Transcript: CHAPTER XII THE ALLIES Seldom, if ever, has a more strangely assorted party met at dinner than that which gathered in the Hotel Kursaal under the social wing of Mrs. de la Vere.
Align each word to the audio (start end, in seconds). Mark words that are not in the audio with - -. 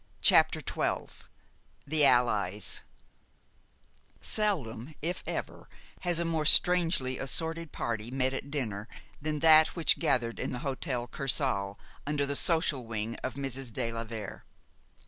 CHAPTER 0.23 0.61
XII 0.67 1.21
THE 1.85 2.07
ALLIES 2.07 2.81
Seldom, 4.19 4.95
if 5.03 5.23
ever, 5.27 5.69
has 5.99 6.17
a 6.17 6.25
more 6.25 6.43
strangely 6.43 7.19
assorted 7.19 7.71
party 7.71 8.09
met 8.09 8.33
at 8.33 8.49
dinner 8.49 8.87
than 9.21 9.41
that 9.41 9.75
which 9.75 9.99
gathered 9.99 10.39
in 10.39 10.53
the 10.53 10.59
Hotel 10.65 11.07
Kursaal 11.07 11.77
under 12.07 12.25
the 12.25 12.35
social 12.35 12.87
wing 12.87 13.13
of 13.17 13.35
Mrs. 13.35 13.71
de 13.71 13.91
la 13.93 14.03
Vere. 14.03 14.43